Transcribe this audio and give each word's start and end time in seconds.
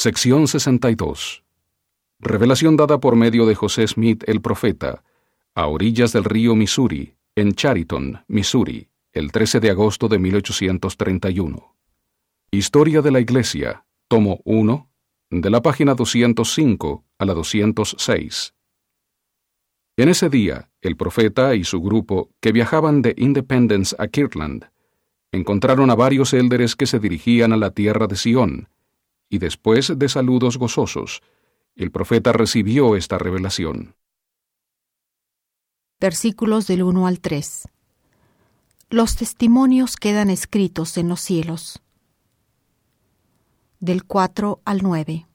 Sección 0.00 0.46
62. 0.46 1.42
Revelación 2.20 2.76
dada 2.76 3.00
por 3.00 3.16
medio 3.16 3.46
de 3.46 3.56
José 3.56 3.84
Smith 3.88 4.22
el 4.28 4.40
profeta, 4.40 5.02
a 5.56 5.66
orillas 5.66 6.12
del 6.12 6.22
río 6.22 6.54
Missouri, 6.54 7.16
en 7.34 7.52
Chariton, 7.54 8.22
Missouri, 8.28 8.90
el 9.12 9.32
13 9.32 9.58
de 9.58 9.70
agosto 9.70 10.06
de 10.06 10.20
1831. 10.20 11.74
Historia 12.52 13.02
de 13.02 13.10
la 13.10 13.18
Iglesia, 13.18 13.86
tomo 14.06 14.40
1, 14.44 14.88
de 15.30 15.50
la 15.50 15.62
página 15.62 15.96
205 15.96 17.04
a 17.18 17.24
la 17.24 17.34
206. 17.34 18.54
En 19.96 20.08
ese 20.08 20.28
día, 20.28 20.70
el 20.80 20.96
profeta 20.96 21.56
y 21.56 21.64
su 21.64 21.82
grupo, 21.82 22.30
que 22.40 22.52
viajaban 22.52 23.02
de 23.02 23.16
Independence 23.18 23.96
a 23.98 24.06
Kirtland, 24.06 24.70
encontraron 25.32 25.90
a 25.90 25.96
varios 25.96 26.34
élderes 26.34 26.76
que 26.76 26.86
se 26.86 27.00
dirigían 27.00 27.52
a 27.52 27.56
la 27.56 27.72
tierra 27.72 28.06
de 28.06 28.14
Sión, 28.14 28.68
y 29.28 29.38
después 29.38 29.98
de 29.98 30.08
saludos 30.08 30.56
gozosos, 30.56 31.22
el 31.74 31.90
profeta 31.90 32.32
recibió 32.32 32.96
esta 32.96 33.18
revelación. 33.18 33.94
Versículos 36.00 36.66
del 36.66 36.82
1 36.82 37.06
al 37.06 37.20
3. 37.20 37.68
Los 38.90 39.16
testimonios 39.16 39.96
quedan 39.96 40.30
escritos 40.30 40.96
en 40.96 41.08
los 41.08 41.20
cielos. 41.20 41.82
Del 43.80 44.04
4 44.04 44.60
al 44.64 44.82
9. 44.82 45.26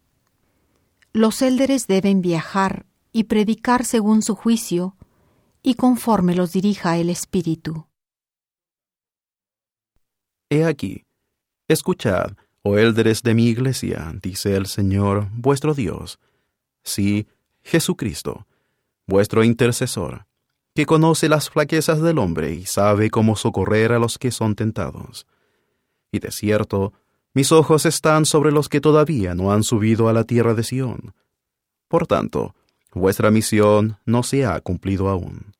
Los 1.13 1.41
élderes 1.41 1.87
deben 1.87 2.21
viajar 2.21 2.85
y 3.11 3.25
predicar 3.25 3.85
según 3.85 4.21
su 4.21 4.35
juicio 4.35 4.97
y 5.61 5.75
conforme 5.75 6.35
los 6.35 6.51
dirija 6.51 6.97
el 6.97 7.09
Espíritu. 7.09 7.87
He 10.49 10.65
aquí, 10.65 11.03
escuchad, 11.67 12.35
oh 12.63 12.77
élderes 12.77 13.21
de 13.23 13.33
mi 13.33 13.47
iglesia, 13.47 14.11
dice 14.21 14.55
el 14.55 14.65
Señor 14.65 15.27
vuestro 15.31 15.73
Dios, 15.73 16.19
sí, 16.83 17.27
Jesucristo, 17.61 18.47
vuestro 19.05 19.43
intercesor, 19.43 20.25
que 20.73 20.85
conoce 20.85 21.29
las 21.29 21.49
flaquezas 21.49 22.01
del 22.01 22.17
hombre 22.17 22.53
y 22.53 22.65
sabe 22.65 23.09
cómo 23.09 23.35
socorrer 23.35 23.91
a 23.91 23.99
los 23.99 24.17
que 24.17 24.31
son 24.31 24.55
tentados. 24.55 25.27
Y 26.11 26.19
de 26.19 26.31
cierto, 26.31 26.93
mis 27.33 27.51
ojos 27.51 27.85
están 27.85 28.25
sobre 28.25 28.51
los 28.51 28.69
que 28.69 28.81
todavía 28.81 29.35
no 29.35 29.51
han 29.51 29.63
subido 29.63 30.07
a 30.07 30.13
la 30.13 30.23
tierra 30.23 30.53
de 30.53 30.63
Sión. 30.63 31.13
Por 31.87 32.07
tanto, 32.07 32.55
vuestra 32.93 33.31
misión 33.31 33.97
no 34.05 34.23
se 34.23 34.45
ha 34.45 34.59
cumplido 34.61 35.09
aún. 35.09 35.53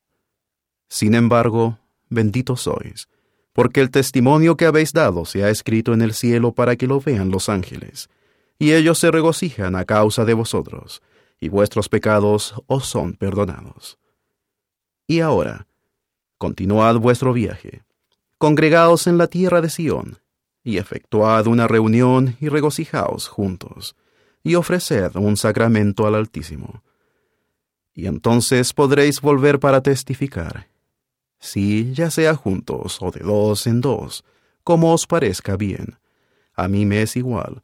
Sin 0.88 1.14
embargo, 1.14 1.78
benditos 2.08 2.62
sois, 2.62 3.08
porque 3.54 3.80
el 3.80 3.90
testimonio 3.90 4.56
que 4.56 4.66
habéis 4.66 4.92
dado 4.92 5.24
se 5.24 5.44
ha 5.44 5.48
escrito 5.48 5.94
en 5.94 6.02
el 6.02 6.12
cielo 6.12 6.52
para 6.52 6.76
que 6.76 6.88
lo 6.88 7.00
vean 7.00 7.30
los 7.30 7.48
ángeles, 7.48 8.10
y 8.58 8.72
ellos 8.72 8.98
se 8.98 9.10
regocijan 9.12 9.76
a 9.76 9.84
causa 9.84 10.24
de 10.24 10.34
vosotros, 10.34 11.02
y 11.40 11.48
vuestros 11.48 11.88
pecados 11.88 12.54
os 12.66 12.84
son 12.86 13.14
perdonados. 13.14 13.96
Y 15.06 15.20
ahora, 15.20 15.68
continuad 16.36 16.96
vuestro 16.96 17.32
viaje, 17.32 17.84
congregaos 18.38 19.06
en 19.06 19.18
la 19.18 19.28
tierra 19.28 19.60
de 19.60 19.70
Sión, 19.70 20.18
y 20.64 20.78
efectuad 20.78 21.46
una 21.46 21.68
reunión 21.68 22.36
y 22.40 22.48
regocijaos 22.48 23.28
juntos, 23.28 23.94
y 24.42 24.56
ofreced 24.56 25.14
un 25.14 25.36
sacramento 25.36 26.08
al 26.08 26.16
Altísimo. 26.16 26.82
Y 27.94 28.08
entonces 28.08 28.72
podréis 28.72 29.20
volver 29.20 29.60
para 29.60 29.80
testificar 29.80 30.73
sí, 31.44 31.92
ya 31.92 32.10
sea 32.10 32.34
juntos 32.34 32.98
o 33.00 33.10
de 33.10 33.20
dos 33.20 33.66
en 33.66 33.80
dos, 33.80 34.24
como 34.64 34.92
os 34.92 35.06
parezca 35.06 35.56
bien. 35.56 35.98
A 36.54 36.68
mí 36.68 36.86
me 36.86 37.02
es 37.02 37.16
igual. 37.16 37.62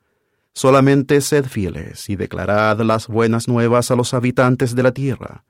Solamente 0.52 1.20
sed 1.20 1.46
fieles 1.46 2.08
y 2.10 2.16
declarad 2.16 2.80
las 2.80 3.06
buenas 3.06 3.48
nuevas 3.48 3.90
a 3.90 3.96
los 3.96 4.14
habitantes 4.14 4.74
de 4.74 4.82
la 4.82 4.92
tierra, 4.92 5.44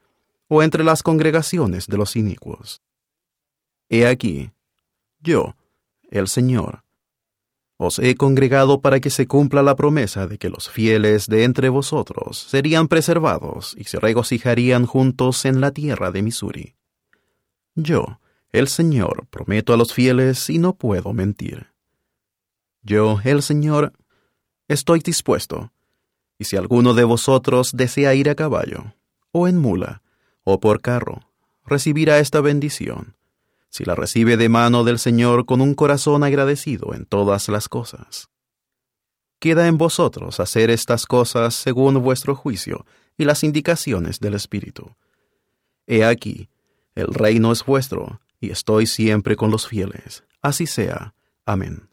o 0.48 0.62
entre 0.62 0.84
las 0.84 1.02
congregaciones 1.02 1.86
de 1.86 1.96
los 1.96 2.16
inicuos. 2.16 2.82
He 3.88 4.06
aquí, 4.06 4.52
yo, 5.20 5.56
el 6.10 6.28
Señor, 6.28 6.84
os 7.76 7.98
he 7.98 8.14
congregado 8.14 8.80
para 8.82 9.00
que 9.00 9.10
se 9.10 9.26
cumpla 9.26 9.62
la 9.62 9.74
promesa 9.74 10.26
de 10.26 10.36
que 10.36 10.50
los 10.50 10.69
fieles 10.69 11.26
de 11.26 11.44
entre 11.44 11.70
vosotros 11.70 12.38
serían 12.38 12.88
preservados 12.88 13.74
y 13.78 13.84
se 13.84 13.98
regocijarían 13.98 14.84
juntos 14.84 15.46
en 15.46 15.62
la 15.62 15.70
tierra 15.70 16.10
de 16.10 16.22
Missouri. 16.22 16.74
Yo, 17.82 18.20
el 18.52 18.68
Señor, 18.68 19.26
prometo 19.30 19.72
a 19.72 19.76
los 19.76 19.94
fieles 19.94 20.50
y 20.50 20.58
no 20.58 20.74
puedo 20.74 21.12
mentir. 21.12 21.68
Yo, 22.82 23.20
el 23.24 23.42
Señor, 23.42 23.92
estoy 24.68 25.00
dispuesto, 25.00 25.72
y 26.38 26.44
si 26.44 26.56
alguno 26.56 26.92
de 26.92 27.04
vosotros 27.04 27.72
desea 27.72 28.14
ir 28.14 28.28
a 28.28 28.34
caballo, 28.34 28.94
o 29.32 29.48
en 29.48 29.58
mula, 29.58 30.02
o 30.44 30.60
por 30.60 30.82
carro, 30.82 31.20
recibirá 31.64 32.19
esta 32.19 32.40
bendición, 32.40 33.16
si 33.70 33.84
la 33.84 33.94
recibe 33.94 34.36
de 34.36 34.48
mano 34.50 34.84
del 34.84 34.98
Señor 34.98 35.46
con 35.46 35.62
un 35.62 35.74
corazón 35.74 36.22
agradecido 36.22 36.92
en 36.92 37.06
todas 37.06 37.48
las 37.48 37.69
cosas. 37.69 38.28
Queda 39.38 39.69
en 39.69 39.78
vosotros 39.78 40.38
hacer 40.38 40.69
estas 40.69 41.06
cosas 41.06 41.54
según 41.54 42.02
vuestro 42.02 42.34
juicio 42.34 42.84
y 43.16 43.24
las 43.24 43.42
indicaciones 43.42 44.20
del 44.20 44.34
Espíritu. 44.34 44.94
He 45.86 46.04
aquí, 46.04 46.50
el 46.94 47.08
reino 47.08 47.52
es 47.52 47.64
vuestro, 47.64 48.20
y 48.40 48.50
estoy 48.50 48.86
siempre 48.86 49.36
con 49.36 49.50
los 49.50 49.66
fieles. 49.66 50.24
Así 50.40 50.66
sea. 50.66 51.14
Amén. 51.44 51.89